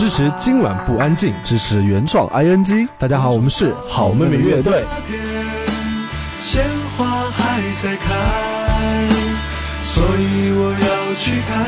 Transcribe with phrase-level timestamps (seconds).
[0.00, 2.88] 支持今晚不安静，支持原创 ing。
[2.96, 4.82] 大家好，我们是好妹妹乐队。
[6.38, 6.64] 鲜
[6.96, 8.08] 花还在开，
[9.84, 11.66] 所以我要去看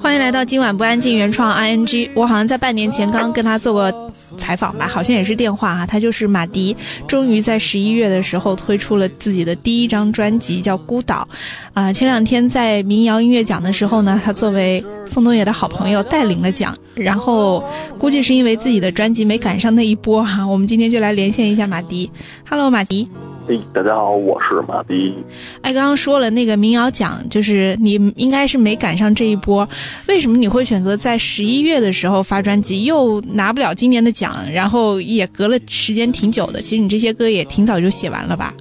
[0.00, 2.08] 欢迎来到今晚不安静原创 ing。
[2.14, 4.10] 我好像在半年前刚跟他做过。
[4.36, 5.84] 采访吧，好像也是电话哈。
[5.84, 6.74] 他就是马迪，
[7.08, 11.28] 终于在十一月的时候推出了自己的第一张专辑，叫《孤岛》。
[11.74, 16.72] 啊，前两天在民谣音乐奖的时候呢，他作为宋冬野的好朋友带领了奖。
[16.94, 17.62] 然后
[17.98, 20.46] 估计是因为自己的专辑没赶上那一波哈。
[20.46, 22.08] 我们今天就来连线一下马迪。
[22.48, 23.08] Hello，马迪。
[23.72, 25.14] 大家好，我是马迪。
[25.62, 29.68] 哎，刚刚说了那个民谣奖，就是你应该是没赶上这一波。
[30.08, 36.60] 为什么你会选择在十一月的时候发专辑，又拿不了今年的奖，然后也隔了时间挺久的？
[36.60, 38.52] 其实你这些歌也挺早就写完了吧？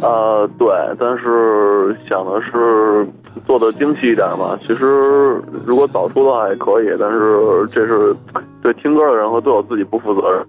[0.00, 0.68] 呃，对，
[0.98, 3.06] 但是想的是
[3.48, 4.56] 做的精细一点嘛。
[4.56, 8.14] 其实如果早出的话也可以，但是这是
[8.62, 10.46] 对听歌的人和对我自己不负责任。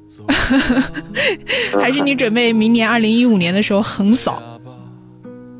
[1.81, 4.39] 还是你准备明年二零一五年的时候横扫？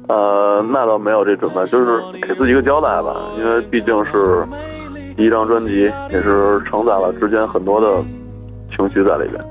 [0.10, 3.16] 呃，那倒没有这准备，就是给自己一个交代吧。
[3.38, 4.46] 因为毕竟是
[5.16, 8.04] 第一张专辑，也是承载了之间很多的
[8.76, 9.42] 情绪在里边。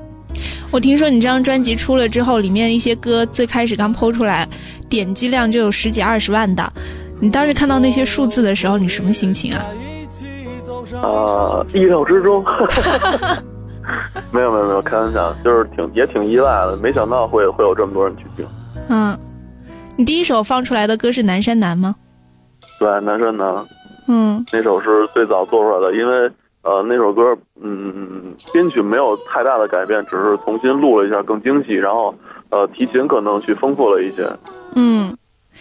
[0.71, 4.47] 我听说你这张专辑出了之后，里面一些歌最开始刚抛出来，
[4.87, 6.61] 点击量就有十几二十万的。
[7.19, 9.65] 你当时看到那些数字的时候，你什么心情啊？
[11.01, 12.43] 啊，意料之中。
[14.31, 18.45] 没有没有没有，开玩笑，就是挺也挺意外的，没想到会会有这么多人去听。
[18.89, 19.17] 嗯，
[19.97, 21.95] 你第一首放出来的歌是《南山南》吗？
[22.79, 23.47] 对，《南山南》。
[24.07, 26.31] 嗯，那首是最早做出来的，因为。
[26.61, 32.13] 呃，那首歌，嗯，编曲没有太大的改变，只是重新录了一下，更精细，然后，
[32.49, 34.29] 呃，提琴可能去丰富了一些。
[34.75, 34.98] 嗯，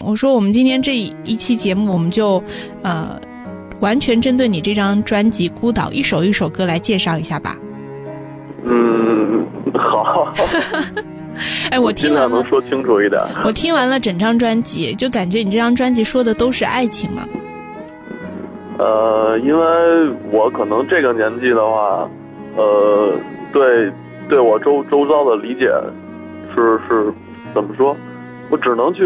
[0.01, 2.43] 我说我们今天这一期节目，我们就，
[2.83, 3.21] 呃，
[3.81, 7.57] 完全针对你这张专辑《孤岛》，一首一首歌来介绍一下吧。
[8.65, 9.45] 嗯，
[9.75, 10.33] 好。
[11.71, 13.21] 哎，我听完能说清楚一点。
[13.45, 17.23] 我听完了整张专辑，就感觉你这张专辑说的都是爱情嘛。
[18.79, 22.09] 呃，因为我可能这个年纪的话，
[22.57, 23.13] 呃，
[23.53, 23.91] 对，
[24.29, 25.71] 对我周周遭的理解
[26.55, 27.13] 是是
[27.55, 27.97] 怎么说？
[28.51, 29.03] 我只能去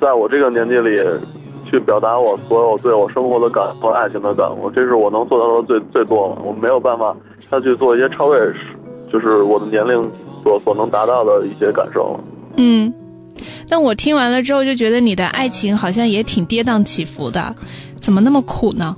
[0.00, 0.98] 在我这个年纪里
[1.64, 6.38] 去表达我所有对我生活的感和爱情的感悟，这是我能做到的最最多了。
[6.44, 7.14] 我没有办法
[7.50, 8.40] 再去做一些超越，
[9.12, 10.10] 就是我的年龄
[10.42, 12.20] 所所能达到的一些感受了。
[12.56, 12.92] 嗯，
[13.68, 17.54] 但我听完了之后就觉得你的爱情好像也挺跌宕起伏的。
[18.00, 18.96] 怎么那么苦呢？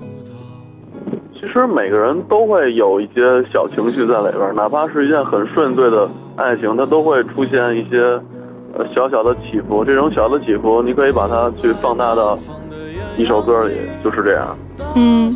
[1.34, 8.20] 其实每个人都会有一些小情绪在里边，哪怕是一件很顺遂的爱情，它都会出现一些
[8.74, 9.84] 呃小小的起伏。
[9.84, 12.38] 这种小的起伏，你可以把它去放大到
[13.16, 14.56] 一首歌里，就是这样。
[14.96, 15.34] 嗯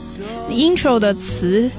[0.51, 1.71] ，intro 的词，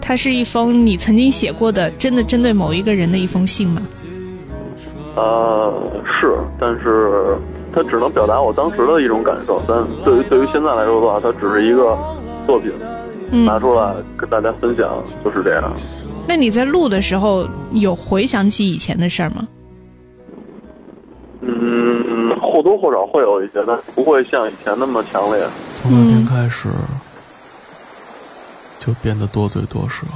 [0.00, 3.82] 它是一封你曾经写过的，真的针对某一个人的一封信吗？
[5.16, 5.72] 呃，
[6.20, 7.36] 是，但是。
[7.74, 11.96] 它只能表达我当时的一种感受，但对于对于现在来说的话，它只是一个
[12.46, 12.70] 作品，
[13.46, 15.72] 拿出来跟大家分享，就是这样。
[16.28, 19.48] 那你在录的时候有回想起以前的事儿吗？
[22.62, 25.48] 或多或少会有一些，但不会像以前那么强烈。
[25.74, 26.68] 从那天开始，
[28.78, 30.06] 就变得多嘴多舌，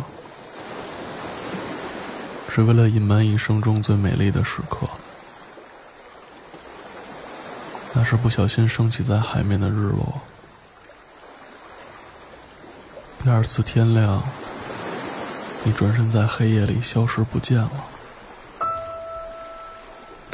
[2.49, 4.87] 是为了隐瞒一生中最美丽的时刻。
[7.93, 10.21] 那是不小心升起在海面的日落。
[13.25, 14.22] 第二次天亮，
[15.65, 17.71] 你转身在黑夜里消失不见了，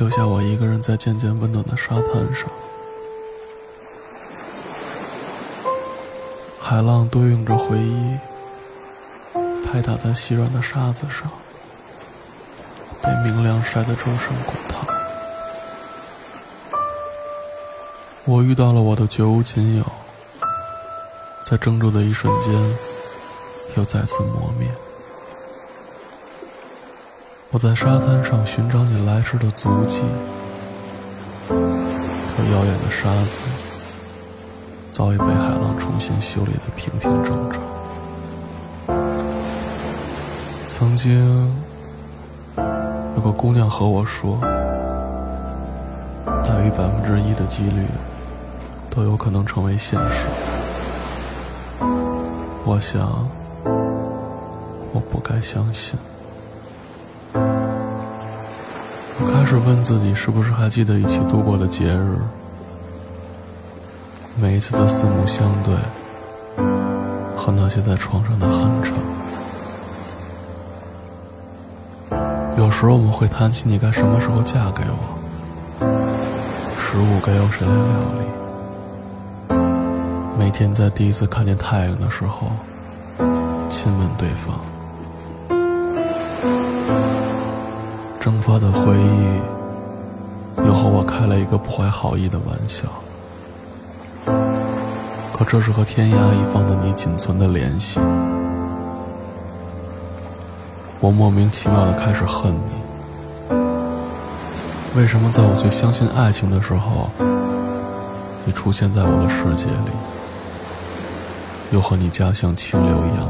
[0.02, 2.50] 留下我一个人在渐渐温暖的沙滩上。
[6.60, 8.18] 海浪对应着回忆，
[9.64, 11.30] 拍打在细软的沙子上，
[13.00, 14.84] 被明亮晒得周身滚烫。
[18.24, 19.84] 我遇到了我的绝无仅有，
[21.44, 22.52] 在怔住的一瞬间，
[23.76, 24.68] 又再次磨灭。
[27.52, 30.00] 我在沙滩上寻找你来时的足迹，
[31.46, 33.40] 可遥远的沙子
[34.90, 37.60] 早已被海浪重新修理的平平整整。
[40.66, 41.54] 曾经
[43.16, 44.38] 有个姑娘和我说，
[46.24, 47.84] 大于百分之一的几率
[48.88, 50.26] 都有可能成为现实。
[52.64, 53.28] 我想，
[54.94, 55.98] 我不该相信。
[59.64, 62.18] 问自己，是不是还记得一起度过的节日？
[64.40, 65.74] 每一次的四目相对，
[67.36, 68.94] 和那些在床上的酣畅。
[72.56, 75.18] 有时候我们会谈起你该什么时候嫁给我，
[76.78, 77.84] 食物该由谁来料
[78.18, 79.54] 理，
[80.38, 82.52] 每天在第一次看见太阳的时候
[83.68, 84.60] 亲吻对方，
[88.42, 89.40] 发的回忆
[90.66, 92.88] 又和我开了一个不怀好意的玩笑，
[95.32, 98.00] 可这是和天涯一方的你仅存的联系。
[101.00, 103.56] 我莫名其妙的开始恨你。
[104.96, 107.08] 为什么在我最相信爱情的时候，
[108.44, 109.90] 你出现在我的世界里，
[111.70, 113.26] 又和你家乡清流一样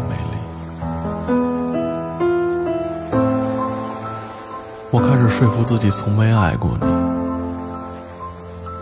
[5.13, 6.87] 开始说服自己从没爱过你，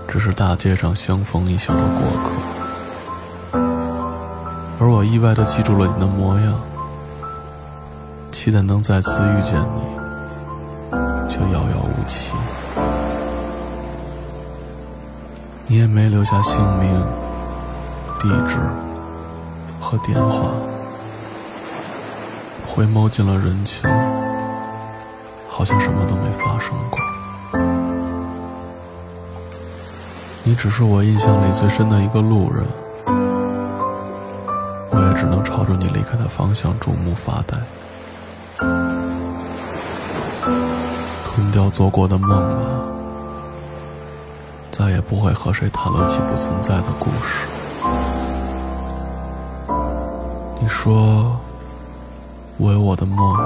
[0.06, 2.31] 只是大街上相逢一笑的过客。
[4.79, 6.55] 而我意外的记住了你的模样。
[8.31, 9.81] 期待能再次遇见你，
[11.29, 12.32] 却遥遥无期。
[15.67, 17.05] 你也没留下姓名、
[18.21, 18.56] 地址
[19.81, 20.53] 和电话。
[22.69, 23.91] 回眸进了人群，
[25.60, 26.98] 好像什么都没发生过。
[30.42, 32.64] 你只是我印象里最深的一个路人，
[34.88, 37.58] 我也只能朝着你离开的方向注目发呆。
[41.26, 42.64] 吞掉做过的梦吧，
[44.70, 47.46] 再也不会和谁谈论起不存在的故事。
[50.58, 51.38] 你说，
[52.56, 53.36] 我有我的梦，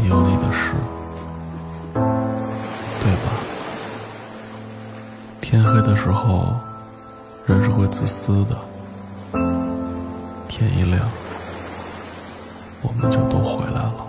[0.00, 0.74] 你有你的事，
[1.92, 3.32] 对吧？
[5.40, 6.54] 天黑的时候，
[7.46, 8.56] 人是会自私的。
[10.46, 11.00] 天一亮。
[12.80, 14.07] 我们就都回来了。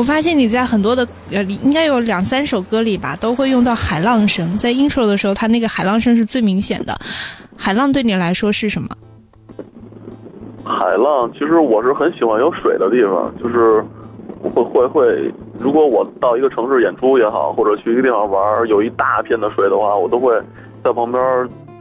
[0.00, 4.56] 我发现你在很多的呃，应该有两三首歌里吧，都会用到海浪声。
[4.56, 6.98] 在 intro 的时候，它那个海浪声是最明显的。
[7.54, 8.88] 海浪对你来说是什么？
[10.64, 13.84] 海浪，其实我是很喜欢有水的地方，就是
[14.42, 15.30] 会会会。
[15.58, 20.34] 如果我到一个城市演出也好，或者去一个地方玩，有一大片的水的话，我都会
[20.82, 21.22] 在旁边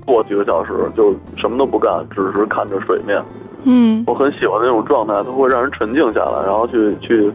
[0.06, 3.24] 坐几个小时，就什么都不干，只是看着水面。
[3.64, 7.32] 嗯，我很喜欢那种状态，它会让人沉静下来，然后去去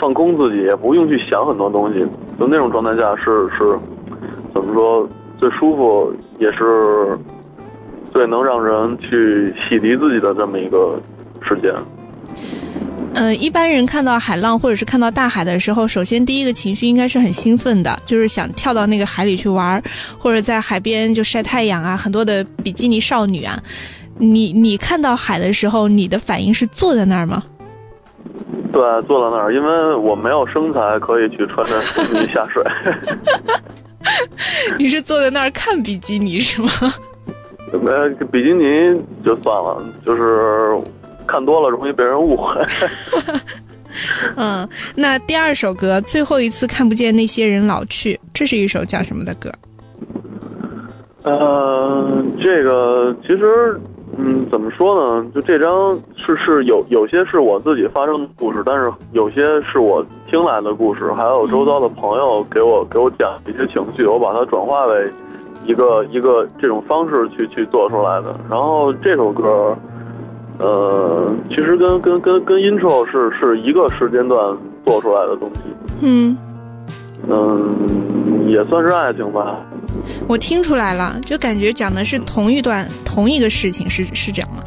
[0.00, 2.00] 放空自己，也不用去想很多东西。
[2.38, 3.78] 就那种状态下是是，
[4.54, 5.06] 怎么说
[5.38, 7.18] 最舒服，也是
[8.12, 10.98] 最能让人去洗涤自己的这么一个
[11.42, 11.72] 时间。
[13.12, 19.82] 呃，一般人看到海浪或者是看到大海的时候，首先第一个情绪应该是很兴奋的，就是想跳到那个海里去玩，
[20.16, 23.58] 或者在海边就晒太阳啊，很多的比基尼少女啊。
[24.16, 27.42] 你你看到海的时候，你的反应是坐在那儿吗？
[28.72, 32.64] 对，坐在那儿，因为我没有身材可以去穿着比基尼下水。
[34.78, 36.68] 你是坐在那儿看比基尼是吗？
[37.72, 38.64] 没 比基尼
[39.24, 40.78] 就算了，就是。
[41.26, 42.60] 看多了容易被人误会。
[44.34, 49.48] 嗯，那第二首歌《最后一次看不见那些人老去》，这是一首讲什么的歌？
[51.22, 53.80] 呃，这个其实，
[54.22, 55.26] 嗯，怎么说呢？
[55.34, 65.10] 就这张是是有有些是我自己发生的故事，但是有些是我听来的故事，还有周遭的朋友给我给我讲一些情绪，我把它转化为
[65.64, 68.34] 一个一个这种方式去去做出来的。
[68.48, 69.76] 然后这首歌。
[70.62, 75.62] 呃，其实跟跟跟跟 intro 是是一个时间段做出来的东西。
[76.02, 76.36] 嗯
[77.28, 79.56] 嗯，也算是爱情吧。
[80.26, 84.62] 我听出来了，就感觉讲的是同一段同一个事情，是是这样吗？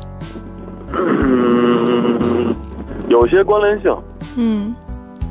[0.96, 2.54] 嗯，
[3.10, 3.96] 有些关联性。
[4.38, 4.76] 嗯，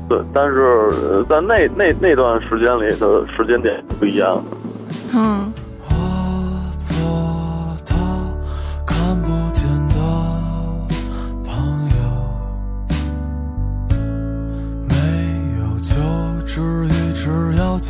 [0.08, 4.42] 对，但是在那那那段时间里的时间点不一样。
[5.14, 5.52] 嗯。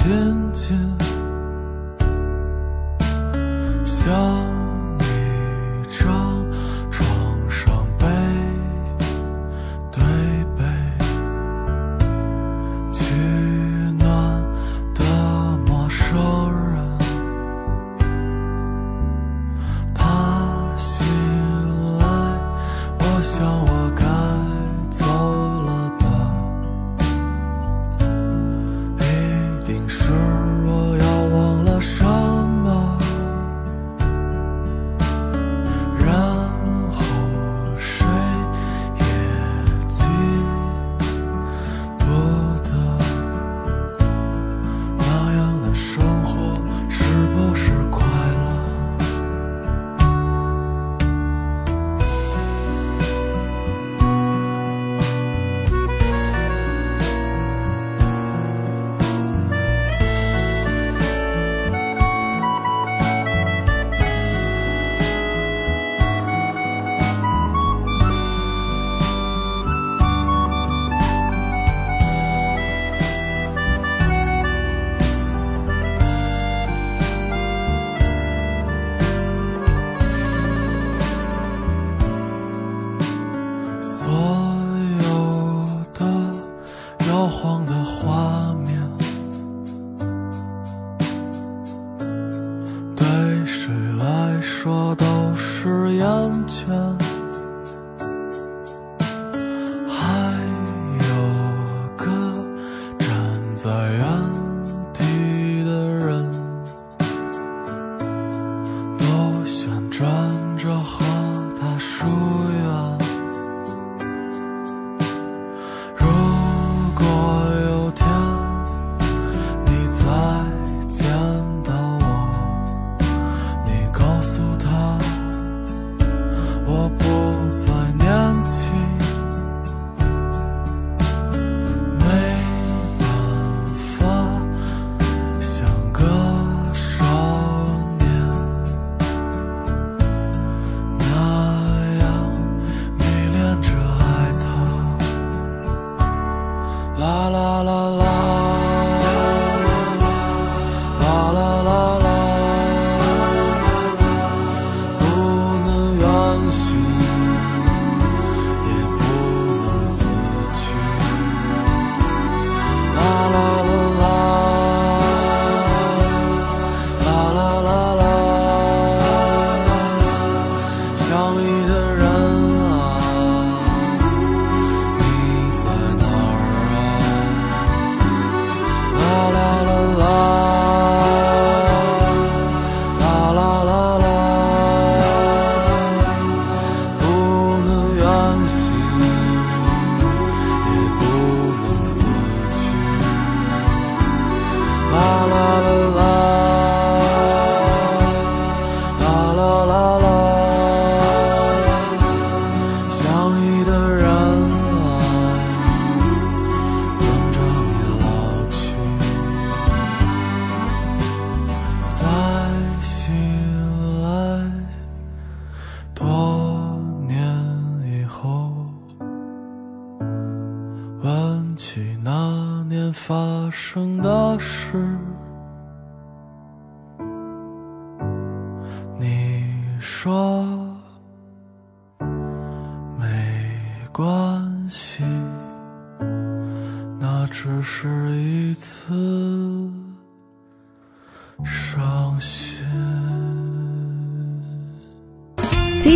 [0.03, 0.92] 天天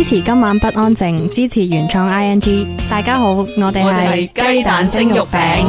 [0.07, 2.65] 持今晚不安静，支持原創 I N G。
[2.89, 5.65] 大家好，我哋係雞蛋蒸肉餅。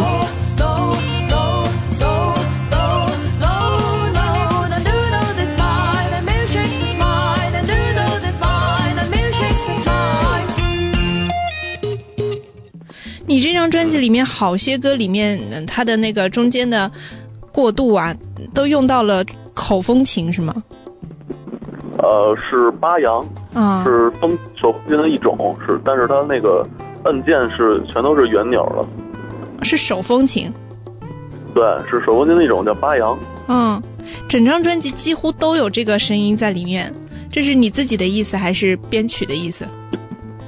[13.26, 16.88] 你這張專輯裏面好些歌裏面，它的那個中間的
[17.50, 18.14] 過渡啊，
[18.54, 20.54] 都用到了口風琴，是嗎？
[21.98, 23.26] 呃，是八陽，
[23.58, 26.64] 啊，是风手风琴的一种，是，但是它那个
[27.02, 30.52] 按键是全都是圆钮的，是手风琴，
[31.52, 33.82] 对，是手风琴的一种叫八扬，嗯，
[34.28, 36.94] 整张专辑几乎都有这个声音在里面，
[37.28, 39.64] 这是你自己的意思还是编曲的意思？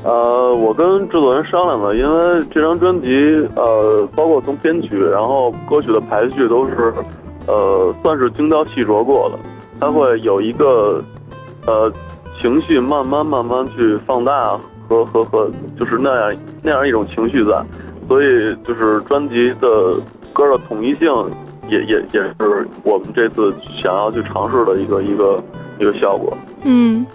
[0.04, 3.08] 呃，我跟制作人商量了，因为这张专辑，
[3.56, 6.94] 呃，包括从编曲，然后歌曲的排序都是。
[7.46, 9.38] 呃，算是精雕细琢过的，
[9.80, 11.02] 它会有一个
[11.66, 11.90] 呃
[12.40, 17.64] 情绪慢慢慢慢去放大和和和，就是那样那样一种情绪在，
[18.08, 18.26] 所以
[18.66, 20.00] 就是专辑的
[20.32, 21.12] 歌的统一性
[21.68, 25.42] 也也也是我们这次想要去尝试的一个一个
[25.78, 26.36] 一个效果。
[26.62, 27.06] 嗯，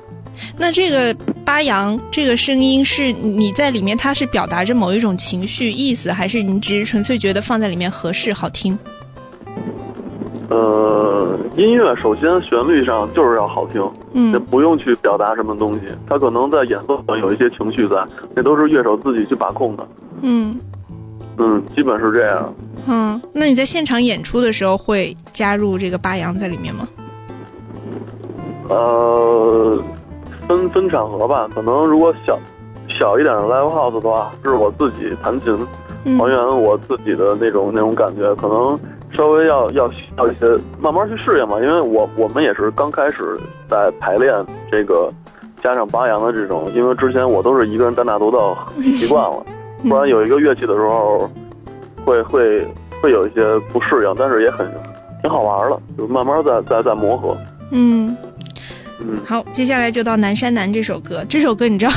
[0.57, 1.13] 那这个
[1.43, 8.77] 巴扬这个声音是你在里面，它是表达着某一种情绪意思，还是你只是纯粹觉得放在里面合适好听？
[10.49, 13.81] 呃，音乐首先旋律上就是要好听，
[14.13, 17.95] 也嗯不用去表达什么东西，他可能在演奏上有一些情绪在，
[18.35, 19.87] 那都是乐手自己去把控的。
[20.21, 20.55] 嗯
[21.37, 22.53] 嗯，基本是这样。
[22.87, 26.87] 嗯，那你在现场演出的时候会加入这个八扬在里面吗？
[28.69, 29.83] 呃，
[30.47, 32.37] 分分场合吧，可能如果小
[32.87, 35.57] 小一点的 live house 的话，是我自己弹琴，
[36.03, 38.79] 嗯还原我自己的那种那种感觉，可能
[39.15, 40.45] 稍微要要要一些
[40.79, 44.33] 慢慢去适应嘛，因为我我们也是刚开始在排练
[44.71, 45.11] 这个
[45.63, 49.45] 加上八扬的这种，因为之前我都是一个人单打独斗习惯了，
[49.87, 51.29] 不然有一个乐器的时候
[52.05, 52.67] 会会
[53.01, 54.69] 会有一些不适应，但是也很
[55.21, 57.35] 挺好玩的，就慢慢在在在磨合。
[57.71, 58.15] 嗯。
[58.99, 61.23] 嗯，好，接下来就到《南山南》这首歌。
[61.27, 61.91] 这首歌你知道，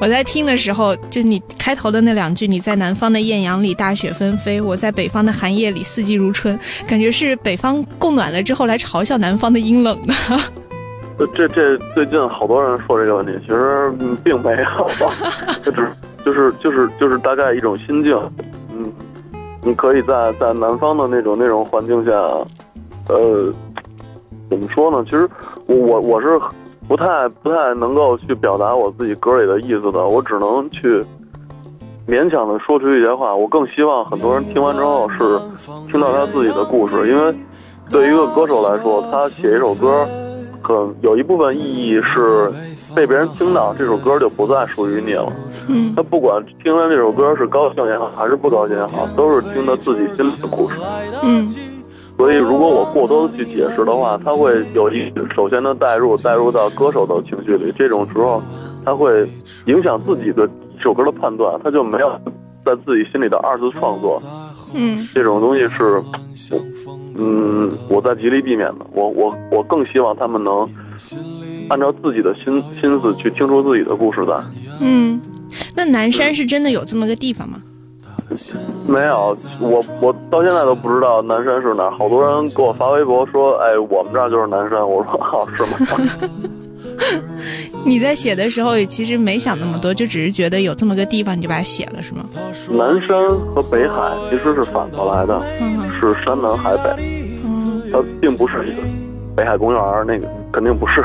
[0.00, 10.14] 我在听的时候，就你开头的那两句，你在南方的艳阳里大雪纷飞，我在北方的寒夜里四季如春，感觉是北方供暖了之后来嘲笑南方的阴冷的。
[11.18, 14.88] 呃这这最近好多人说这个问题，其实嗯并没有，
[15.64, 15.90] 就只
[16.24, 18.16] 就是就是就是大概一种心境，
[18.70, 18.92] 嗯，
[19.62, 22.12] 你可以在在南方的那种那种环境下，
[23.08, 23.52] 呃，
[24.48, 25.04] 怎么说呢？
[25.06, 25.28] 其实
[25.68, 26.40] 我我我是
[26.88, 31.04] 不太不太能够去表达我自己歌里的意思的，我只能去
[32.08, 33.34] 勉强的说出一些话。
[33.34, 35.38] 我更希望很多人听完之后是
[35.90, 37.34] 听到他自己的故事，因为
[37.90, 40.04] 对于一个歌手来说，他写一首歌。
[40.60, 42.50] 很有一部分意义是
[42.94, 45.32] 被别人听到，这首歌就不再属于你了。
[45.66, 50.76] 嗯他不管听完这首歌是高兴也好，还是不高兴也好，都是听他自己心里的故事。
[51.22, 51.46] 嗯
[52.18, 57.72] 所以，如果我过多的去解释的话，他会有一首先的带入，带入到歌手的情绪里。
[57.78, 58.42] 这种时候，
[58.84, 59.24] 他会
[59.66, 62.10] 影响自己的一首歌的判断，他就没有
[62.64, 64.20] 在自己心里的二次创作。
[64.74, 66.02] 嗯这种东西是，
[67.16, 68.86] 嗯，我在极力避免的。
[68.92, 70.68] 我我我更希望他们能
[71.70, 74.42] 按照自己的心心思去听出自己的故事来。
[74.80, 75.18] 嗯，
[75.76, 77.62] 那南山是真的有这么个地方吗？
[78.86, 81.90] 没有，我我到现在都不知道南山是哪儿。
[81.90, 86.48] 好多人给我发微博说：“哎，我们这儿就是南山。”我说：“哦，是吗
[87.86, 92.24] 你在写的时候也其实没想那么多，就只是觉得有这么个地方，你就把它写了，是吗？？”
[92.70, 96.90] 南山和北海其实是反过来的，嗯是山南海北，
[97.44, 97.82] 嗯。
[97.90, 98.82] 它并不是一个
[99.34, 101.02] 北海公园儿那个，肯定不是。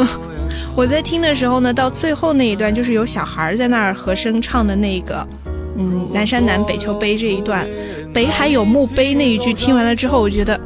[0.76, 5.26] 我在听的时候呢，到最后那一段就是有小孩在那儿和声唱的那个，
[5.76, 7.66] 嗯，南山南北秋悲这一段，
[8.12, 10.58] 北海有墓碑那一句，听完了之后，我觉得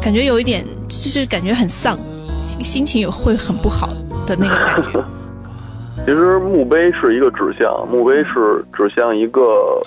[0.00, 1.96] 感觉有一点，就是感觉很丧，
[2.62, 3.88] 心情也会很不好
[4.26, 5.04] 的那个感觉。
[6.04, 9.80] 其实墓碑是一个指向，墓碑是指向一个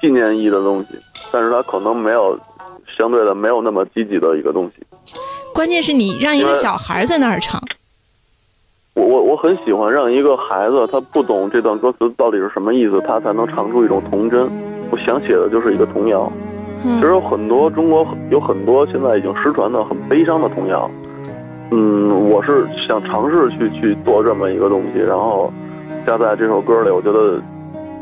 [0.00, 0.98] 纪念意义的东西，
[1.32, 2.38] 但是它可能没有
[2.98, 4.84] 相对的没有那么积极的一个东西。
[5.54, 7.62] 关键是你让一个小孩在那儿唱，
[8.98, 14.50] 我我我很喜欢让一个孩子他不懂这段歌词到底是什么意思，他才能唱出一种童真。
[14.90, 16.30] 我想写的就是一个童谣，
[16.82, 20.90] 其实嗯有很多中国有很多现在已经失传的很悲伤的童谣。
[21.70, 25.52] 嗯，我是想尝试去去做这么一个东西，然后
[26.04, 27.40] 加在这首歌里，我觉得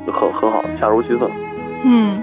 [0.07, 1.29] 很很好，恰如其分。
[1.85, 2.23] 嗯，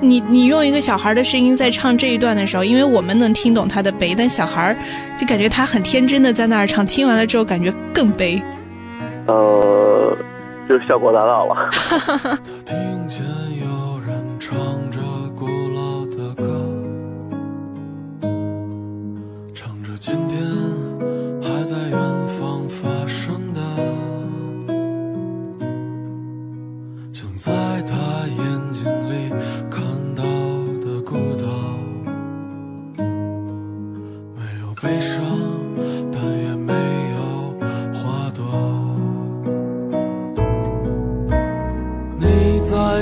[0.00, 4.76] 你你用一个小孩的声音在唱这一段的时候，因为我们能听懂他的悲，但小孩
[5.18, 8.42] 就感觉他很天真的在那儿唱，听完了之后感觉更悲。
[9.26, 10.16] 呃，
[10.68, 11.70] 就效果达到了。
[12.64, 13.24] 听见
[13.60, 14.56] 有人唱
[14.90, 15.00] 着
[15.34, 16.44] 古老的歌，
[19.54, 20.38] 唱着今天
[21.42, 23.60] 还在远方发生的，
[27.12, 27.50] 像在
[27.86, 27.94] 他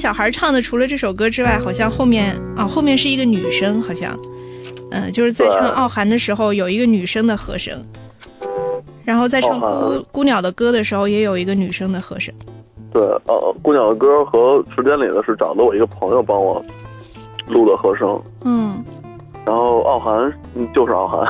[0.00, 4.18] 小孩唱的，除了这首歌之外，好像后面啊，后面是一个女生，好像，
[4.90, 7.78] 嗯，就是在唱《傲寒》的时候有一个女生的和声，
[9.04, 12.34] 然后在唱《孤孤鸟的歌》的时候也有一个女生的和声。
[12.92, 16.64] 对，呃，《孤鸟的歌》和《时间里的》是找的我一个朋友帮我
[17.46, 18.20] 录的和声。
[18.44, 18.82] 嗯。
[19.44, 20.12] 然后《傲寒》
[20.74, 21.20] 就是《傲寒》。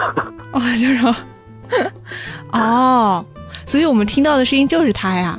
[0.52, 1.24] 哦，就是。
[2.52, 3.24] 哦，
[3.66, 5.38] 所以我们听到的声音就是他呀。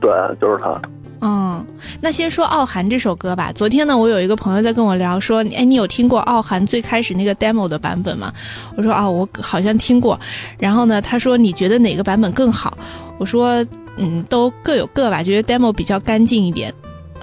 [0.00, 0.80] 对，就是他。
[1.20, 1.66] 嗯，
[2.00, 3.50] 那先说《傲寒》这首歌吧。
[3.52, 8.32] 昨天呢，我有一个朋友在跟我聊，说：“哎，你有听过《傲寒》最开始那个 demo 的版本吗？”
[8.76, 10.18] 我说：“哦，我好像听过。”
[10.58, 12.78] 然后呢，他说：“你觉得哪个版本更好？”
[13.18, 13.66] 我说
[13.98, 16.72] ：“嗯，都各有各吧，觉得 demo 比较干净一点。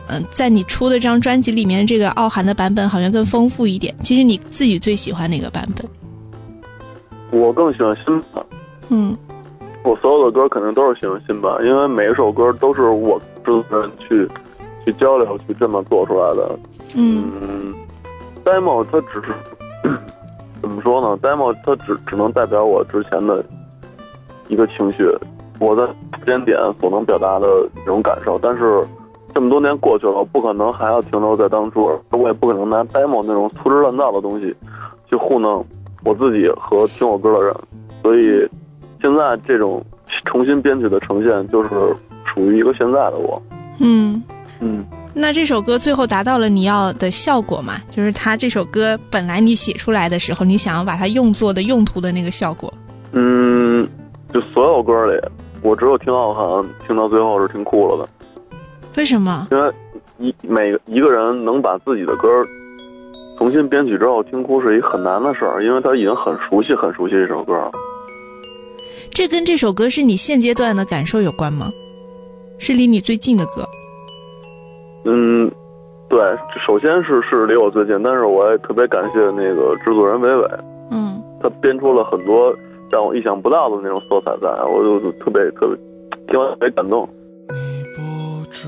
[0.08, 3.96] 嗯，在你出的这张专辑里面，这个《傲寒》的版本好像更丰富一点。
[4.04, 5.90] 其实你自己最喜欢哪个版本？
[7.32, 8.46] 我更喜欢新版。
[8.90, 9.18] 嗯。
[9.86, 14.28] 我所有的歌肯定都是喜欢新版，因为每一首歌都是我制作人去
[14.84, 16.60] 去交流去这么做出来的。
[16.96, 17.72] 嗯
[18.44, 19.32] ，demo 它只是
[20.60, 23.46] 怎么说呢？demo 它只只能代表我之前的
[24.48, 25.08] 一个情绪，
[25.60, 25.86] 我的
[26.20, 27.46] 时间点所能表达的
[27.76, 28.40] 这种感受。
[28.42, 28.84] 但是
[29.36, 34.56] 这么多年过去了，我不可能还要停留在当初，我也不可能拿 demo 那种粗制滥造的东西
[35.08, 35.64] 去糊弄
[36.04, 37.56] 我自己和听我歌的人，
[38.02, 38.50] 所以。
[39.06, 39.86] 现在这种
[40.26, 41.70] 重新编曲的呈现，就是
[42.24, 43.40] 属于一个现在的我。
[43.80, 44.24] 嗯
[44.60, 47.76] 嗯，那这首歌最后达到了你要的效果吗？
[47.92, 52.74] 就是它这首歌本来你写出来的时候，你想要把它用作的用途的那个效果。
[53.12, 53.88] 嗯，
[54.34, 55.22] 就所有歌里，
[55.62, 58.10] 我只有听傲寒听到最后是听哭了的。
[58.98, 59.48] 为什么？
[59.52, 59.72] 因为
[60.18, 62.28] 一每个一个人能把自己的歌
[63.38, 67.72] 重新编曲之后听哭是一个很难的事儿，因为他已经很熟悉很熟悉这首歌了。
[69.16, 71.72] 这跟这首歌是你现阶段的感受有关吗？
[72.60, 73.66] 是离你最近的歌？
[75.06, 75.50] 嗯，
[76.10, 76.20] 对，
[76.68, 80.46] 首先是是离我最近，但是我也特别感谢那个制作人伟伟，
[80.92, 82.54] 嗯，他编出了很多
[82.92, 85.78] 让我意想不到的那种色彩，在我就特别特别
[86.28, 87.08] 听完特别感动。
[87.48, 88.68] 你不知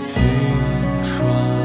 [0.00, 0.22] 青
[1.02, 1.59] 春。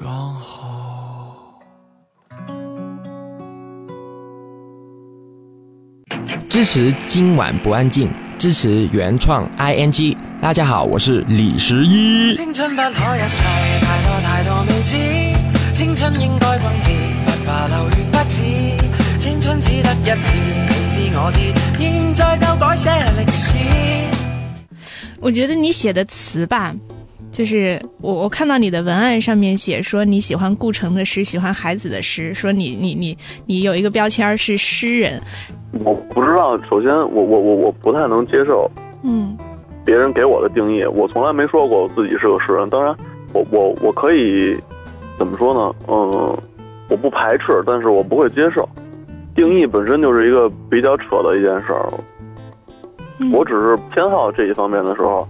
[0.00, 1.58] 刚好。
[6.48, 8.08] 支持今晚不安静，
[8.38, 10.16] 支持原创 ing。
[10.40, 12.32] 大家好，我是李十一。
[12.36, 13.42] 青春不可一世，
[13.80, 14.96] 太多太多未知。
[15.74, 18.42] 青春應該轟烈，不怕流血不止。
[19.18, 20.32] 青春只得一次，
[20.68, 21.40] 你知我知。
[21.76, 23.56] 現在就改寫歷史。
[25.20, 26.72] 我觉得你写的词吧，
[27.38, 35.22] 就是我我看到你的文案上面写说你喜欢顾城的诗，喜欢海子的诗，说你你你你有一个标签是诗人。
[35.84, 38.68] 我不知道，首先我我我我不太能接受，
[39.04, 39.38] 嗯
[39.84, 42.68] 别人给我的定义，我从来没说过我自己是个诗人。
[42.70, 42.92] 当然，
[43.32, 44.58] 我我我可以
[45.16, 45.72] 怎么说呢？
[45.86, 46.36] 嗯，
[46.88, 48.68] 我不排斥，但是我不会接受。
[49.36, 51.88] 定义本身就是一个比较扯的一件事儿。
[53.20, 55.24] 嗯我只是偏好这一方面的时候，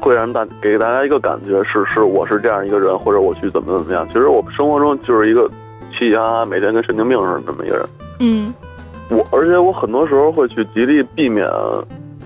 [0.00, 4.06] 会让大给大家一个感觉是是我是这样一个人，或者我去怎么怎么样。
[4.08, 5.48] 其实我生活中就是一个
[5.92, 7.86] 嘻嘻哈哈，每天跟神经病似的这么一个人。
[8.20, 8.54] 嗯
[9.08, 11.48] 我而且我很多时候会去极力避免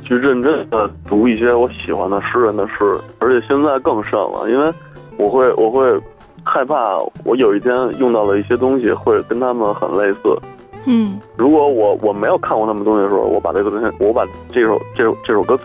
[0.03, 4.73] 去认真的读一些我喜欢的诗人的诗，而且现在更甚了，因为
[5.17, 5.99] 我会我会
[6.45, 10.39] 害怕我有一天用到了一些东西会跟他们很类似。
[10.87, 15.65] 嗯如果我我没有看过他们东西的时候，我把这个东西，我把这首这首这首歌词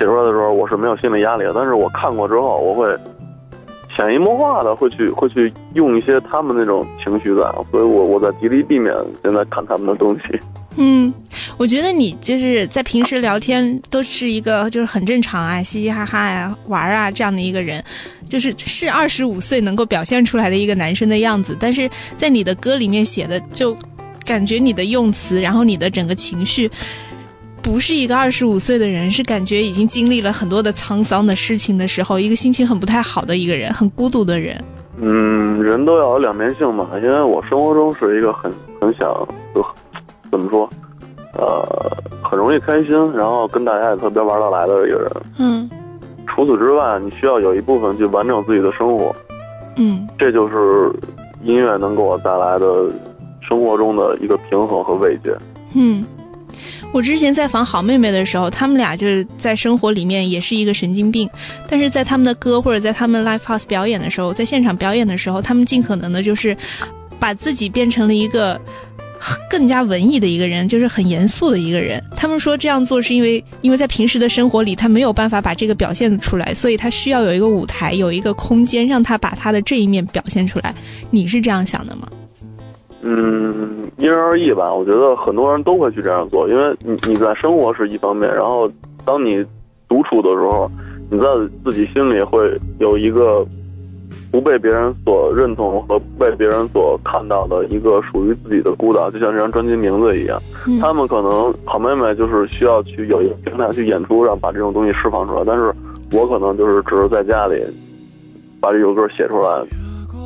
[0.00, 1.52] 写出来的时候，我是没有心理压力的。
[1.54, 2.88] 但是我看过之后，我会
[3.94, 10.40] 潜移默化的会去会去用一些他们那种情绪在，所以我我在极力避免现在看他们的东西。
[10.76, 11.12] 嗯，
[11.58, 17.84] 我觉得你就是在平时聊天都是一个就是很正常啊，嘻嘻哈哈呀、玩啊这样的一个人，
[18.26, 21.54] 就是是二十五岁能够表现出来的一个男生的样子。
[21.60, 23.76] 但是在你的歌里面写的，就
[24.24, 26.70] 感觉你的用词，然后你的整个情绪。
[27.62, 34.62] 不是一个二十五岁的人，是感觉已经经历了很多的沧桑的事情的时候，一个心情很不太好的一个人，很孤独的人。
[35.00, 39.12] 嗯，人都要有两面性嘛，因为我生活中是一个很很想
[39.54, 39.64] 就
[40.30, 40.68] 怎么说，
[41.34, 41.64] 呃，
[42.22, 45.10] 很容易开心，然后跟大家也特别玩得来的一个人。
[45.38, 45.70] 嗯
[46.26, 49.14] 除此之外，你需要有一部分去完整自己的生活，
[49.76, 50.92] 嗯这就是
[51.42, 52.90] 音乐能给我带来的
[53.40, 55.36] 生活中的一个平衡和慰藉。
[55.74, 56.04] 嗯，
[56.92, 61.28] 我之前在访好妹妹的时候，他们俩就是在生活里面也是一个神经病，
[61.68, 66.56] 但是在他们的歌或者在他们 live house 表演的时候，在现场表演的时候，他们尽可能的就是
[67.18, 68.60] 把自己变成了一个
[69.48, 72.02] 更加文艺的一个人，就是很严肃的一个人。
[72.16, 80.74] 他们说这样做是因为，因为在平时的生活里，他没有办法把这个表现出来，所以他需要有一个舞台，有一个空间，让他把他的这一面表现出来。
[81.10, 82.08] 你是这样想的吗？
[83.02, 84.72] 嗯，因人而异吧。
[84.72, 88.70] 我觉得很多人都会去这样做，因为你你在生活是一方面，然后
[89.04, 89.44] 当你
[89.88, 90.70] 独处的时候，
[91.10, 91.26] 你在
[91.64, 93.44] 自己心里会有一个
[94.30, 100.40] 不被别人所认同和被别人所看到的一个属于自己的孤岛，就像这张专辑名字一样。
[100.66, 105.72] 嗯他们可能好妹妹就是需要去有一个平台去演出，让把这种东西释放出来，但是
[106.12, 107.64] 我可能就是只是在家里
[108.60, 109.62] 把这首歌写出来，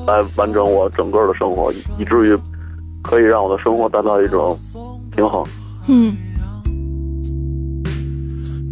[0.09, 2.37] 来完整我整个的生活，以以至于
[3.05, 4.57] 可以让我的生活达到一种
[5.13, 5.45] 平衡。
[5.87, 6.17] 嗯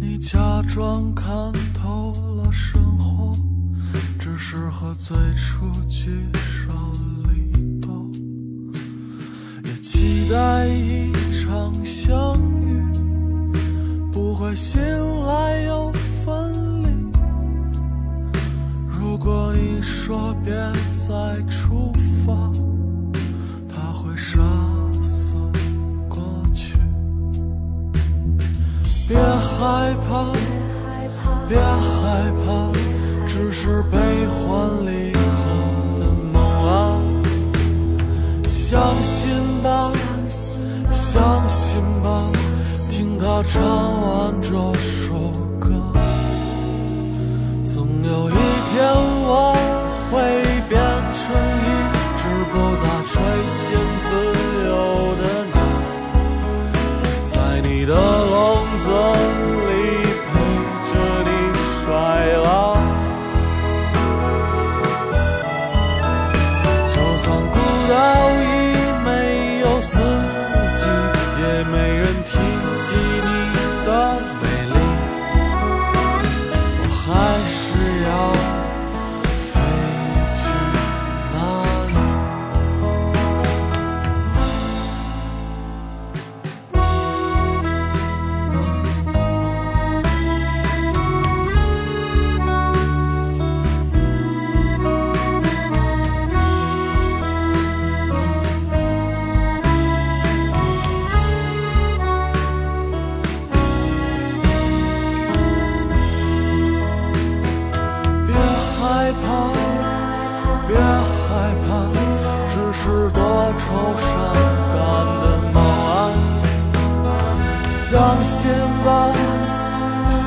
[0.01, 1.29] 你假装看
[1.73, 3.31] 透了生活，
[4.19, 6.73] 只是和最初聚少
[7.27, 8.09] 离多，
[9.63, 12.83] 也期待一场相遇，
[14.11, 14.81] 不会醒
[15.25, 15.91] 来又
[16.25, 16.51] 分
[16.83, 16.87] 离。
[18.87, 20.53] 如果你说别
[20.93, 21.91] 再出
[22.25, 22.33] 发，
[29.05, 30.31] 别害怕，
[31.47, 32.71] 别害怕，
[33.27, 35.19] 只是悲欢离合
[35.99, 36.97] 的梦啊！
[38.47, 39.29] 相信
[39.61, 39.91] 吧，
[40.89, 42.21] 相信吧，
[42.89, 45.13] 听他唱完这首
[45.59, 45.69] 歌，
[47.63, 48.33] 总有一
[48.71, 48.79] 天
[49.25, 49.53] 我
[50.09, 50.13] 会
[50.69, 50.79] 变
[51.13, 51.21] 成
[51.59, 51.61] 一
[52.17, 53.11] 只不再垂
[53.47, 53.61] 涎
[53.97, 54.05] 自
[54.65, 54.71] 由
[55.19, 55.55] 的鸟。
[57.23, 57.93] 在你的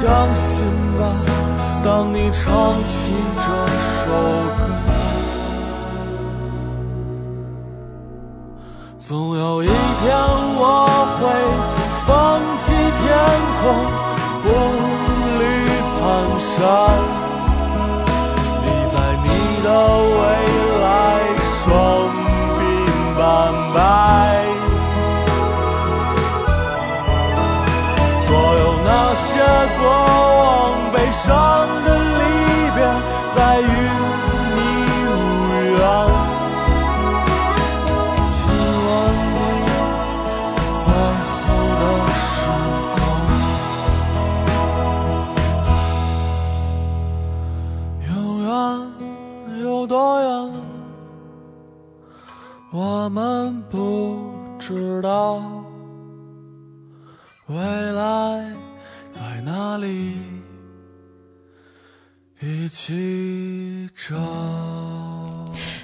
[0.07, 0.65] 相信
[0.97, 1.11] 吧，
[1.85, 2.47] 当你唱
[2.87, 3.13] 起
[3.45, 3.47] 这
[3.83, 4.07] 首
[4.57, 4.63] 歌，
[8.97, 9.75] 总有一天
[10.59, 10.87] 我
[11.19, 11.21] 会
[12.07, 12.07] 放
[12.57, 13.03] 弃天
[13.59, 13.65] 空，
[14.45, 14.47] 步
[15.41, 15.43] 履
[15.99, 16.05] 蹒
[16.39, 17.16] 跚。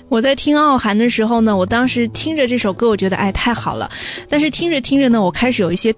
[0.08, 3.90] 我在听傲寒的时候呢，我当时听着这首歌，我觉得哎太好了，
[4.28, 5.94] 但是听着听着呢，我开始有一些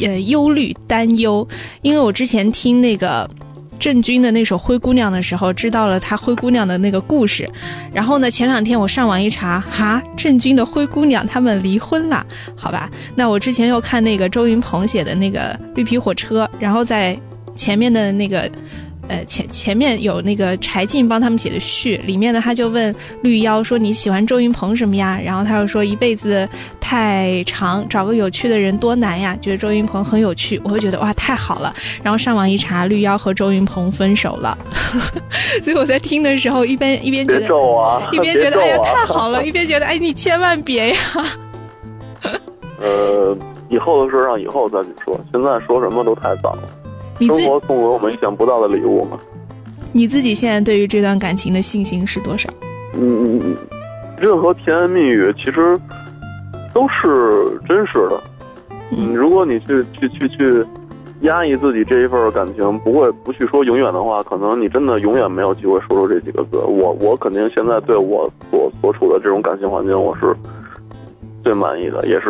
[0.00, 1.46] 呃忧虑担忧，
[1.82, 3.28] 因为我之前听那个。
[3.80, 7.50] 郑钧的那首《灰姑娘》的时候，知道了他灰姑娘的那个故事，
[7.92, 12.88] 然后呢，前两天我上网一查，哈，郑钧的灰姑娘他们离婚了，好吧？
[13.16, 17.20] 那我之前又看那个周云鹏写的那个《绿皮火车》，然后在
[17.56, 18.48] 前面的那个。
[19.08, 25.20] 呃，前前面有那个柴静帮他们写的序，里面呢他就问绿妖说你喜欢周云鹏什么呀？
[25.22, 26.48] 然后他又说一辈子
[26.80, 31.74] 太长，找个有趣的人多难呀，觉得周云鹏很有趣，我会觉得哇太好了。
[32.02, 34.56] 然后上网一查，绿妖和周云鹏分手了，
[35.62, 37.46] 所以我在听的时候一边一边觉得，
[38.12, 40.96] 一边觉得哎呀太好了，一边觉得哎 你千万别呀。
[42.80, 43.36] 呃，
[43.68, 46.62] 以后的事让以后再去说，现在说什么都太早了。
[47.20, 49.18] 生活送给我们意想不到的礼物嘛。
[49.92, 52.48] 你自己现在对于这段感情的信心是多少？
[52.94, 53.56] 嗯，
[54.18, 55.78] 任何甜言蜜语其实
[56.74, 58.22] 都是真实的。
[58.90, 60.64] 嗯，如果你去去去去
[61.22, 66.56] 压抑自己这一份感情，不会不去说永远的话，可能你真的永远没有机会说出这几个字。
[66.58, 70.34] 我我肯定现在对我所所处的这种感情环境，我是
[71.44, 72.28] 最满意的，也是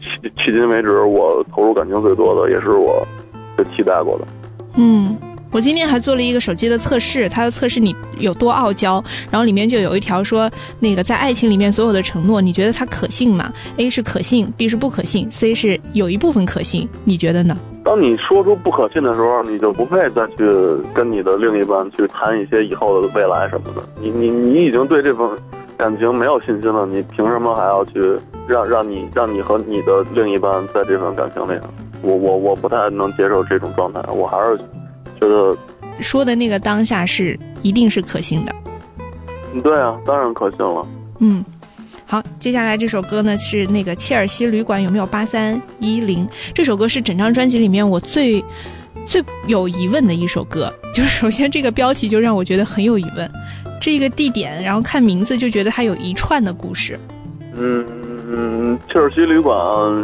[0.00, 3.06] 迄迄今为止我投入感情最多的，也是我。
[3.56, 4.26] 是期待过的，
[4.76, 5.16] 嗯，
[5.50, 10.50] 我今天还做了一个手机的测试，它的测试你有多傲娇，然后里面就有一条说，
[10.80, 17.56] 那个在爱情里面所有的承诺，你觉得它可信吗？A 是可信，B 是不可信，C 是有一部分可信，你觉得呢？
[17.84, 20.36] 当你说出不可信的时候，你就不会再去
[20.94, 25.28] 跟你的另一半去谈一些以后的未来什么的，你你你已经对这份
[25.76, 31.60] 感情没有信心了，你凭什么还要去让让你让你和你的另一半在这份感情里？
[32.04, 34.58] 我我我不太能接受这种状态，我还是
[35.18, 35.56] 觉得
[36.00, 38.54] 说的那个当下是一定是可信的。
[39.62, 40.86] 对啊，当然可信了。
[41.20, 41.44] 嗯，
[42.04, 46.28] 好，接下来这首歌呢是那个切尔西旅馆有没有八三一零？
[46.52, 48.44] 这首歌是整张专辑里面我最
[49.06, 53.30] 最有疑问的一首歌，就是首先这个标题就让我觉得很有疑问，
[53.80, 56.98] 这个地点，然后看名字就觉得它有一串的故事。
[57.56, 57.86] 嗯。
[58.26, 59.56] 嗯，切尔西旅馆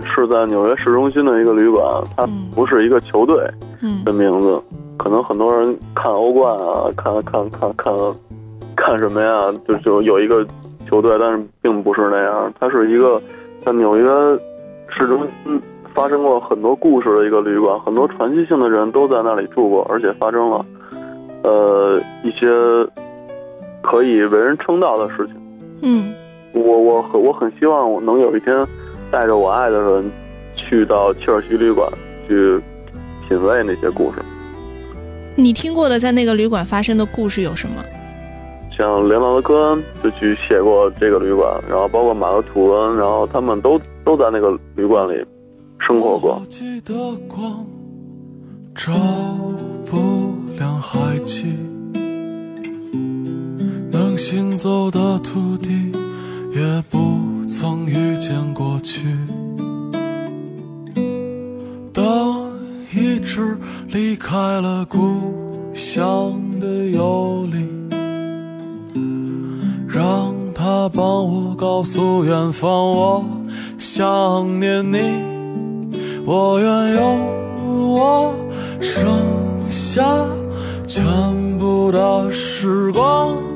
[0.05, 1.83] 是在纽约市中心的一个旅馆，
[2.17, 3.37] 它不是一个球队
[4.05, 4.61] 的名字。
[4.99, 7.95] 可能很多人看欧冠啊，看看看看
[8.77, 10.47] 看什么呀，就就有一个
[10.87, 12.53] 球队，但是并不是那样。
[12.61, 13.21] 它是一个
[13.65, 14.05] 在纽约
[14.89, 15.61] 市中心
[15.95, 20.67] 发生过很多故事的一个旅馆，很多传奇性的人都在那里住过，而且发生了
[21.43, 22.47] 呃一些
[23.81, 25.37] 可以为人称道的事情。
[25.83, 26.13] 嗯。
[26.53, 28.67] 我我很我很希望我能有一天
[29.11, 30.11] 带着我爱的人
[30.57, 31.91] 去到切尔西旅馆
[32.27, 32.61] 去
[33.29, 34.19] 品味那些故事。
[35.37, 37.83] 你听过的在那个旅馆发生的故事有什么？
[38.77, 45.25] 像连纳德·科恩就去写过这个旅馆，然后包括马克·吐温，然后他们都都在那个旅馆里
[45.79, 46.41] 生活过。
[48.75, 48.93] 照
[49.91, 50.81] 不亮
[53.91, 55.93] 能行走的土地。
[56.53, 59.07] 也不曾遇见过去。
[61.93, 62.51] 当
[62.93, 63.57] 一只
[63.89, 67.69] 离开了故乡的游离，
[69.87, 73.25] 让它帮我告诉远方，我
[73.79, 74.99] 想念你。
[76.27, 78.35] 我愿用我
[78.81, 79.09] 剩
[79.71, 80.03] 下
[80.87, 83.50] 全部的时光。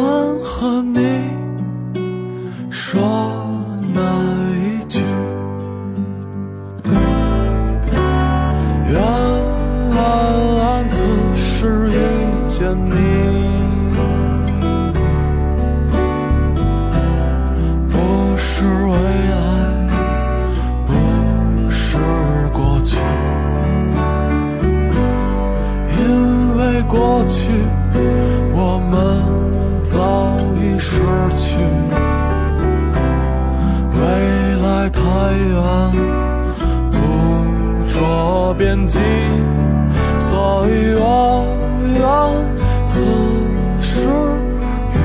[0.00, 0.08] 想
[0.40, 0.98] 和你
[2.70, 2.98] 说
[3.92, 4.00] 那
[4.54, 5.04] 一句，
[8.86, 8.94] 原
[9.94, 10.96] 来此
[11.36, 11.98] 时遇
[12.46, 13.39] 见你。
[38.70, 39.00] 年纪，
[40.20, 41.44] 所以我
[41.98, 43.04] 愿此
[43.80, 44.08] 时
[44.94, 44.98] 遇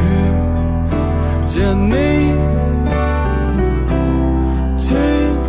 [1.47, 1.95] 见你。
[4.77, 4.95] 尽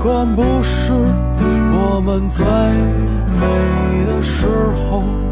[0.02, 5.25] 管不是我们最美的时候。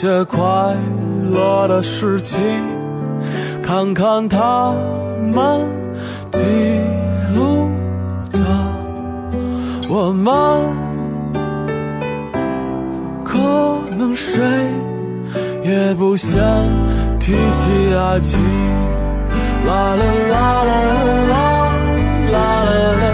[0.00, 0.38] 些快
[1.32, 2.38] 乐的事情。
[3.60, 4.72] 看看他
[5.34, 5.66] 们
[6.30, 6.38] 记
[7.34, 7.68] 录
[8.30, 8.38] 的
[9.88, 10.32] 我们，
[13.24, 13.36] 可
[13.96, 14.40] 能谁
[15.64, 16.38] 也不想
[17.18, 18.40] 提起爱情。
[19.66, 20.72] 啦啦啦啦
[21.28, 21.34] 啦
[22.30, 22.70] 啦啦
[23.02, 23.07] 啦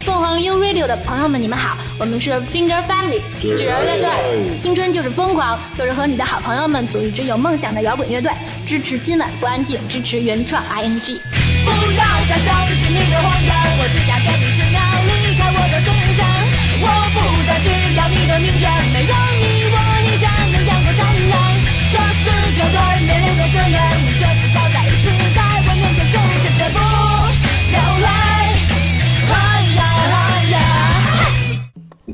[0.00, 4.58] 凤凰 U Radio 的朋友们，你们好，我们是 Finger Family 纸人乐队。
[4.60, 8.30] 青春就是疯狂，就是和你的好朋友们组一支有梦想的摇滚乐队。
[8.66, 11.20] 支持今晚不安静，支持原创 ING。
[11.64, 16.24] 不要再相信你的谎言，我只要跟你十秒离开我的视线。
[16.80, 19.53] 我不再需要你的明天，没有你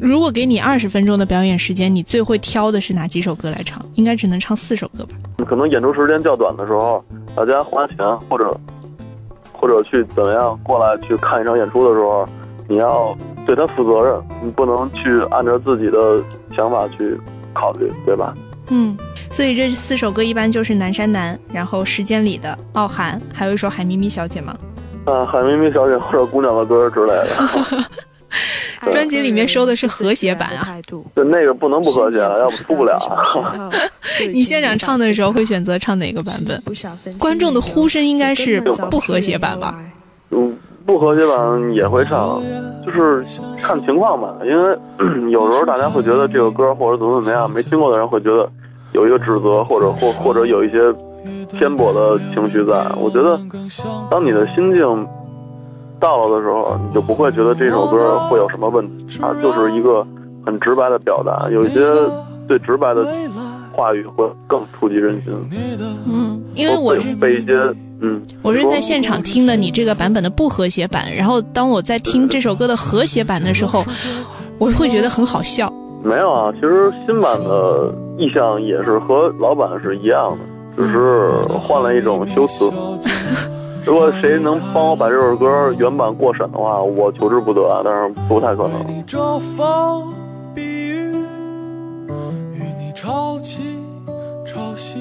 [0.01, 3.85] 如果给你二十分钟的表演时间，你最会挑的是哪几首歌来唱？
[3.97, 5.45] 应该只能唱四首歌吧？
[5.45, 7.05] 可能演出时间较短的时候，
[7.37, 7.97] 大家花钱
[8.29, 8.59] 或者
[9.53, 12.27] 或者去怎么样过来去看一场演出的时候，
[12.67, 13.15] 你要
[13.47, 16.23] 对他负责任，你不能去按照自己的
[16.57, 17.21] 想法去
[17.53, 18.35] 考虑，对吧？
[18.71, 18.97] 嗯，
[19.31, 24.57] 所以这四首歌一般就是《南山南》，然后《时间里的》、《傲寒》，还有一首《海咪咪小姐》吗？
[25.05, 27.85] 啊，海咪咪小姐或者姑娘的歌之类的。
[28.93, 30.77] 专辑里面收的是和谐版啊，
[31.15, 32.97] 对，那个不能不和谐，要不出不了。
[33.05, 33.71] 啊
[34.33, 36.63] 你现场唱的时候会选择唱哪个版本？
[37.19, 38.61] 观众的呼声应该是
[38.91, 39.75] 不和谐版吧？
[40.31, 40.57] 嗯，
[40.87, 42.43] 不和谐版也会唱，
[42.85, 43.25] 就是
[43.63, 44.35] 看情况吧。
[44.45, 44.79] 因为
[45.31, 48.49] 有时候大家会觉得这个歌或者怎么怎么样，没听过的人会觉得
[48.93, 50.79] 有一个指责，或者或或者有一些
[51.53, 52.73] 偏颇的情绪在。
[52.97, 53.39] 我觉得，
[54.11, 55.07] 当你的心境
[56.01, 60.05] 到了的时候，你就不会觉得这首歌会有什么问题，它就是一个
[60.45, 61.49] 很直白的表达。
[61.51, 61.81] 有一些
[62.49, 63.07] 最直白的
[63.73, 65.33] 话语会更触及人心。
[66.11, 67.53] 嗯，因为我是被一些
[68.01, 73.85] 嗯，我是在现场听的你这个版本的不和谐版，然后当我在听这首歌的和谐版的时候，
[74.59, 75.71] 我会觉得很好笑。
[76.03, 81.29] 没有啊，其实新版的意象也是和老版是一样的，只是
[81.61, 82.73] 换了一种修辞。
[83.87, 88.87] 如果谁能帮我把这首歌原版过审的话，我求之不得，啊但是不太可能。
[88.87, 90.13] 你遮风
[90.55, 91.13] 避雨，
[92.55, 93.63] 与你潮起
[94.47, 94.99] 潮汐，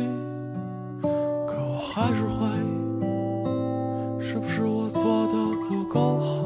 [1.01, 2.47] 可我还是会
[4.19, 5.33] 是不是我做的
[5.67, 6.38] 不够好？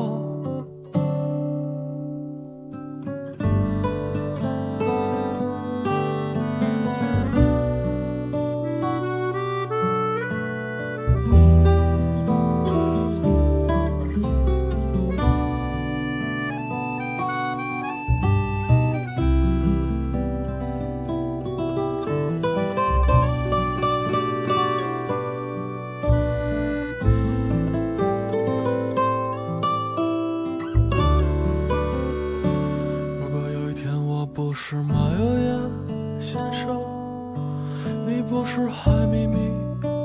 [38.55, 39.49] 是海咪咪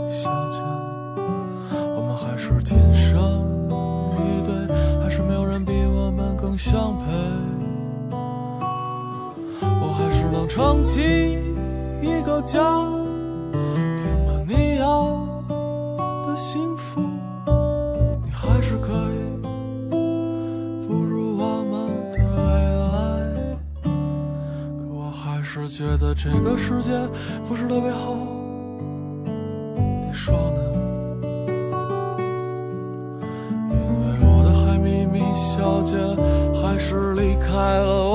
[0.08, 0.62] 小姐，
[1.94, 3.20] 我们还是天生
[4.16, 7.04] 一对，还是没有人比我们更相配。
[9.60, 10.98] 我还是能撑起
[12.00, 12.58] 一个家，
[13.52, 15.04] 填满你要
[16.26, 17.02] 的幸福，
[18.24, 19.18] 你还是可以。
[20.86, 22.40] 步入我们的未
[22.88, 23.86] 来。
[24.78, 26.92] 可我还是觉得这个世界
[27.46, 28.16] 不是特别好，
[37.58, 38.07] 是离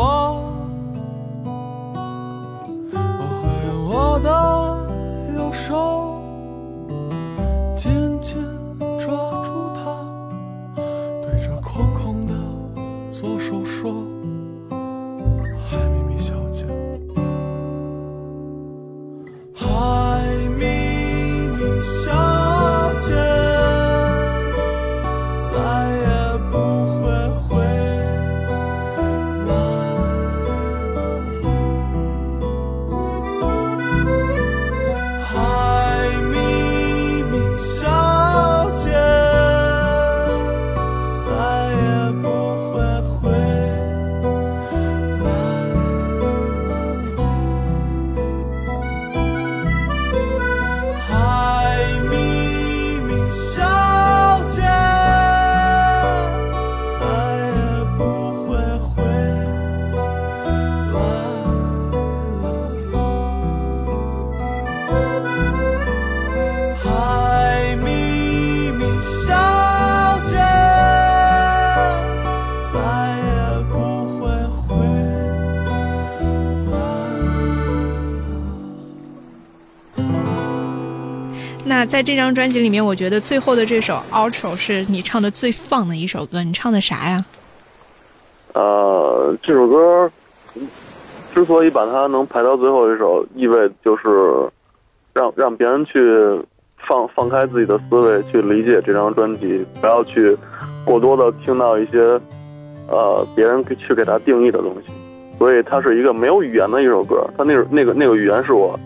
[81.66, 86.44] 那在这张专辑里面，我觉得最后的这首《Outro》是你唱的最放的一首歌。
[86.44, 87.26] 你唱的啥呀？
[88.54, 90.12] 呃，这首歌
[91.34, 94.48] 之所以把它能排到最后一首，意味就是
[95.14, 96.00] 让让别人去
[96.86, 100.38] 放放开自己的思维，去理解这张专辑，不要去
[100.84, 102.20] 过多的听到一些
[102.90, 104.94] 呃别人给去给它定义的东西。
[105.40, 108.80] 所以它是一个没有语言的一首歌，它那个那个那个语言是我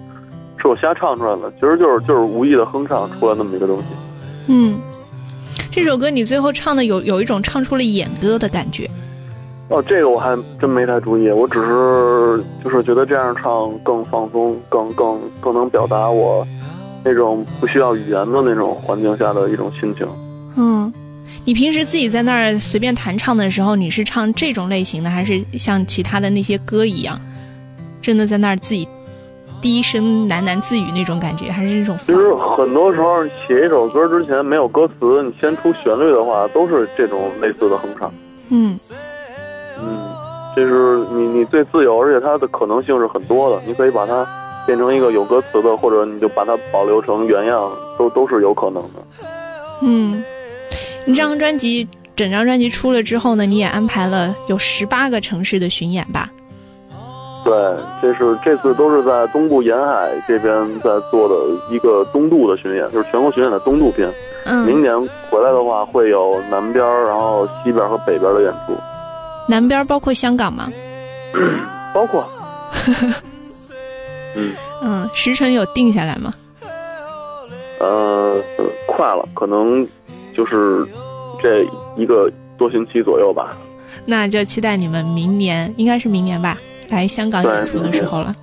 [0.59, 3.85] 是我瞎唱出来的，其实就是就是无意的哼唱出来那么一个东西。
[4.47, 4.79] 嗯，
[5.69, 8.89] 这首歌你最后唱的有有一种唱出了演歌的感觉。
[9.69, 16.47] 哦，这个我还真没太注意，我只是就是觉得这样唱更放松，更更更能表达我
[17.03, 20.07] 那种不需要语言的那种环境下的一种心情。
[20.55, 20.91] 嗯，
[21.43, 27.19] 你平时自己在那儿随便弹唱的时候，你是唱这种类型的，还是像其他的那些歌一样，
[28.01, 28.87] 真的在那儿自己
[29.61, 38.11] 低声喃喃自语那种感觉，还是那种其实很多时候写一首歌之前没有歌词，你先出旋律的话，都是这种类似的哼唱。
[38.49, 38.79] 嗯
[39.79, 39.99] 嗯，
[40.55, 43.61] 这是你你最自由，而且它的可能性是很多的。
[43.65, 44.25] 你可以把它
[44.65, 49.27] 变成一个有歌词的，或者你就把它保留成原样，都都是有可能的。
[49.81, 50.23] 嗯，
[51.05, 56.29] 你这张专辑整张专辑出了之后呢，你也安排了有十八个城市的巡演吧？
[57.47, 57.55] 对，
[58.01, 61.35] 这是这次都是在东部沿海这边在做的
[61.73, 64.11] 一个东渡的巡演，就是全国巡演的东渡篇。
[64.43, 64.93] 嗯，明年
[65.29, 68.73] 回来的话会有南边，然后西边和北边的演出。
[69.47, 70.69] 南边包括香港吗？
[71.95, 72.27] 包括。
[74.35, 74.51] 嗯
[74.83, 76.33] 嗯，时辰有定下来吗？
[77.79, 78.35] 呃，
[78.87, 79.87] 快了，可能
[80.35, 80.85] 就是
[81.41, 83.55] 这一个多星期左右吧。
[84.05, 86.57] 那就期待你们明年，应该是明年吧，
[86.89, 88.35] 来香港演出的时候了。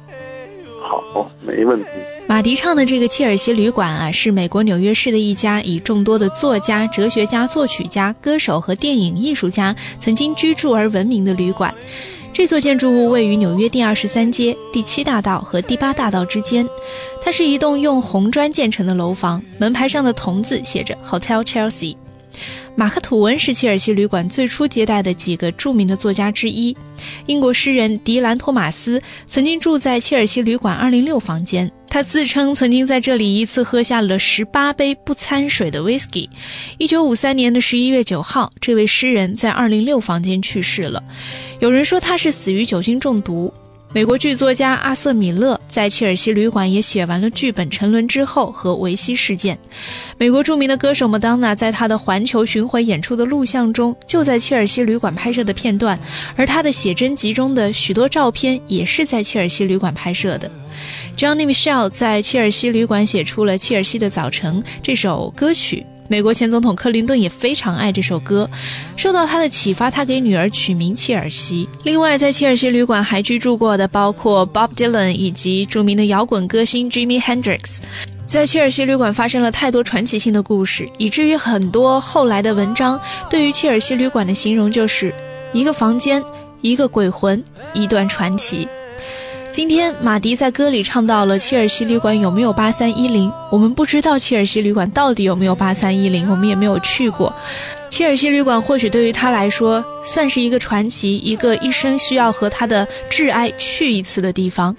[0.81, 1.87] 好，没问题。
[2.27, 11.75] 马迪唱的这个切尔西旅馆啊，是美国纽约市的一家以众多的作家、哲学家、作曲家、歌手和电影艺术家曾经居住而闻名的旅馆。
[12.33, 16.67] 这座建筑物位于纽约第二十三街、第七大道和第八大道之间。
[17.23, 21.97] 它是一栋用红砖建成的楼房，门牌上的铜字写着 Hotel Chelsea。
[22.77, 26.77] 马克·吐温是切尔西旅馆最初接待的几个著名的作家之一。
[27.27, 36.29] 英国诗人迪兰·托马斯曾经住在切尔西旅馆206房间，他自称曾经在这里一次喝下了十八杯不掺水的 whisky。
[36.79, 41.03] 1953年的11月9号，这位诗人在206房间去世了。
[41.61, 43.53] 有人说他是死于酒精中毒。
[43.95, 49.57] 美国剧作家阿瑟·米勒在切尔西旅馆也写完了剧本《沉沦之后》和维希事件。
[50.19, 55.97] 美国著名的歌手麦当娜在她的环球巡回演出的录像中，就在切尔西旅馆拍摄的片段，
[56.35, 60.51] 而她的写真集中的许多照片也是在切尔西旅馆拍摄的。
[61.17, 65.87] Johnny Michelle 在切尔西旅馆写出了《切尔西的早晨》这首歌曲。
[66.09, 68.49] 美国前总统克林顿也非常爱这首歌，
[68.97, 71.69] 受到他的启发，他给女儿取名切尔西。
[71.83, 77.79] 另外，在切尔西旅馆还居住过的包括 Bob Dylan 以及著名的摇滚歌星 Jimi Hendrix。
[78.27, 85.15] 在切尔西旅馆发生了太多传奇性的故事，以至于很多后来的文章对于切尔西旅馆的形容就是
[85.53, 86.23] 一个房间、
[86.61, 87.43] 一个鬼魂、
[87.75, 88.69] 一段传奇。
[89.55, 93.31] 今天，马迪在歌里唱到了切尔西旅馆有没有八三一零？
[93.53, 97.33] 我们不知道切尔西旅馆到底有没有八三一零，我们也没有去过。
[97.89, 104.75] 切尔西旅馆或许对于他来说算是一个传奇，一个一生需要和他的挚爱去一次的地方。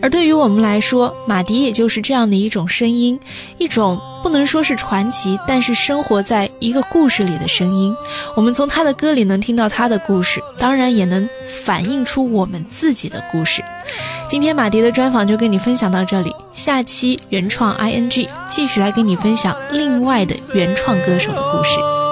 [0.00, 3.18] 而对于我们来说，马迪也就是这样的一种声音，
[3.58, 7.94] 一种不能说是传奇，但是生活在一个故事里的声音。
[8.36, 13.62] 我们从他的歌里能听到他的故事，当然也能反映出我们自己的故事。
[14.28, 22.07] 今天马迪的专访就跟你分享到这里，下期原创 ING 继续来跟你分享另外的原创歌手的故事。